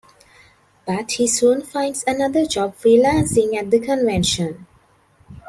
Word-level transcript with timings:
But 0.87 1.11
he 1.11 1.27
soon 1.27 1.61
finds 1.61 2.03
another 2.07 2.47
job 2.47 2.73
free-lancing 2.75 3.55
at 3.55 3.69
the 3.69 3.77
Convention. 3.79 4.65